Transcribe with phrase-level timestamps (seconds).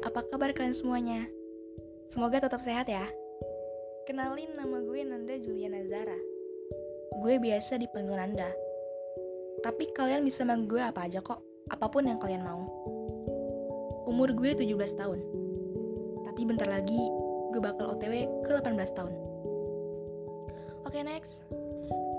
[0.00, 1.28] apa kabar kalian semuanya?
[2.08, 3.04] Semoga tetap sehat ya.
[4.08, 6.16] Kenalin nama gue Nanda Juliana Zara.
[7.20, 8.48] Gue biasa dipanggil Nanda.
[9.60, 12.64] Tapi kalian bisa manggil gue apa aja kok, apa pun yang kalian mau.
[14.08, 15.20] Umur gue 17 tahun.
[16.24, 17.00] Tapi bentar lagi
[17.52, 19.12] gue bakal OTW ke 18 tahun.
[20.88, 21.44] Oke, next.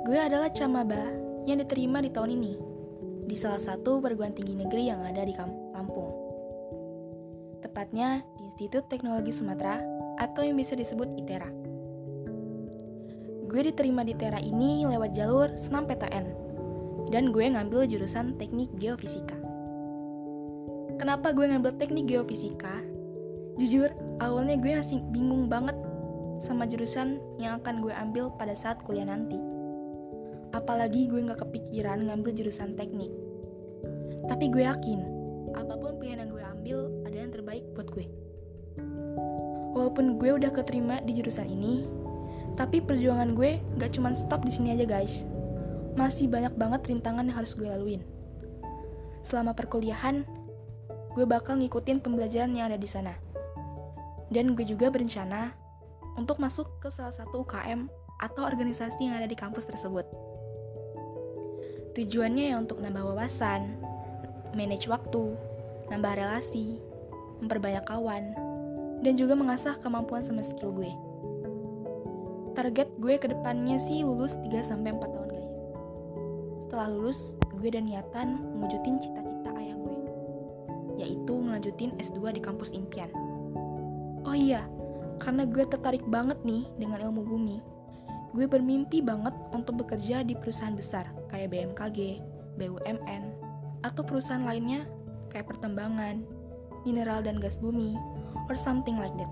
[0.05, 1.09] Gue adalah camaba
[1.49, 2.53] yang diterima di tahun ini
[3.25, 5.70] di salah satu perguruan tinggi negeri yang ada di Lampung
[7.71, 9.79] tepatnya di Institut Teknologi Sumatera
[10.19, 11.47] atau yang bisa disebut ITERA.
[13.47, 16.27] Gue diterima di ITERA ini lewat jalur senam PTN,
[17.15, 19.39] dan gue ngambil jurusan teknik geofisika.
[20.99, 22.83] Kenapa gue ngambil teknik geofisika?
[23.55, 23.87] Jujur,
[24.19, 25.75] awalnya gue masih bingung banget
[26.43, 29.39] sama jurusan yang akan gue ambil pada saat kuliah nanti.
[30.51, 33.11] Apalagi gue gak kepikiran ngambil jurusan teknik.
[34.27, 35.20] Tapi gue yakin,
[39.81, 41.89] Walaupun gue udah keterima di jurusan ini,
[42.53, 45.25] tapi perjuangan gue gak cuma stop di sini aja guys.
[45.97, 48.05] Masih banyak banget rintangan yang harus gue laluin.
[49.25, 50.21] Selama perkuliahan,
[51.17, 53.17] gue bakal ngikutin pembelajaran yang ada di sana.
[54.29, 55.49] Dan gue juga berencana
[56.13, 57.89] untuk masuk ke salah satu UKM
[58.21, 60.05] atau organisasi yang ada di kampus tersebut.
[61.97, 63.81] Tujuannya ya untuk nambah wawasan,
[64.53, 65.33] manage waktu,
[65.89, 66.77] nambah relasi,
[67.41, 68.37] memperbanyak kawan,
[69.01, 70.93] dan juga mengasah kemampuan sama skill gue.
[72.53, 75.51] Target gue ke depannya sih lulus 3-4 tahun guys.
[76.67, 79.97] Setelah lulus, gue dan niatan mewujudin cita-cita ayah gue,
[81.01, 83.11] yaitu ngelanjutin S2 di kampus impian.
[84.23, 84.63] Oh iya,
[85.17, 87.57] karena gue tertarik banget nih dengan ilmu bumi,
[88.31, 92.21] gue bermimpi banget untuk bekerja di perusahaan besar kayak BMKG,
[92.55, 93.23] BUMN,
[93.83, 94.87] atau perusahaan lainnya
[95.33, 96.23] kayak pertambangan,
[96.87, 97.95] mineral dan gas bumi,
[98.51, 99.31] or something like that.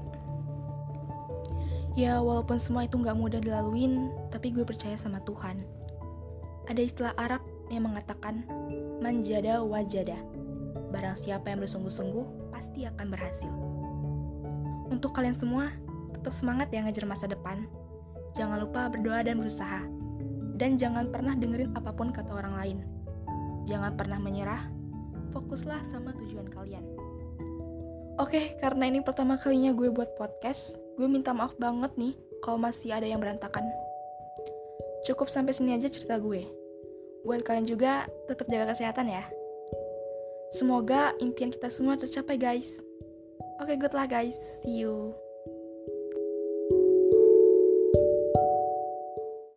[1.99, 5.59] Ya, walaupun semua itu nggak mudah dilaluin, tapi gue percaya sama Tuhan.
[6.71, 8.47] Ada istilah Arab yang mengatakan,
[9.03, 10.15] manjada wajada.
[10.95, 13.51] Barang siapa yang bersungguh-sungguh, pasti akan berhasil.
[14.87, 15.75] Untuk kalian semua,
[16.15, 17.67] tetap semangat ya ngejar masa depan.
[18.39, 19.83] Jangan lupa berdoa dan berusaha.
[20.55, 22.77] Dan jangan pernah dengerin apa pun kata orang lain.
[23.67, 24.71] Jangan pernah menyerah,
[25.35, 27.08] fokuslah sama tujuan kalian.
[28.19, 32.11] Oke, karena ini pertama kalinya gue buat podcast, gue minta maaf banget nih
[32.43, 33.63] kalau masih ada yang berantakan.
[35.07, 36.43] Cukup sampai sini aja cerita gue.
[37.23, 39.23] Buat kalian juga, tetap jaga kesehatan ya.
[40.51, 42.75] Semoga impian kita semua tercapai guys.
[43.63, 44.35] Oke, good luck guys.
[44.67, 45.15] See you.